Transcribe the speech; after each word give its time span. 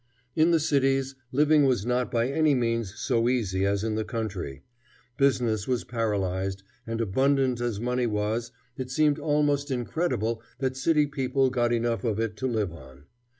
In 0.35 0.49
the 0.49 0.59
cities, 0.59 1.13
living 1.31 1.65
was 1.65 1.85
not 1.85 2.09
by 2.09 2.27
any 2.27 2.55
means 2.55 2.95
so 2.99 3.29
easy 3.29 3.67
as 3.67 3.83
in 3.83 3.93
the 3.93 4.03
country. 4.03 4.63
Business 5.15 5.67
was 5.67 5.83
paralyzed, 5.83 6.63
and 6.87 6.99
abundant 6.99 7.61
as 7.61 7.79
money 7.79 8.07
was, 8.07 8.51
it 8.77 8.89
seems 8.89 9.19
almost 9.19 9.69
incredible 9.69 10.41
that 10.57 10.75
city 10.75 11.05
people 11.05 11.51
got 11.51 11.71
enough 11.71 12.03
of 12.03 12.19
it 12.19 12.35
to 12.37 12.47
live 12.47 12.73
on. 12.73 13.03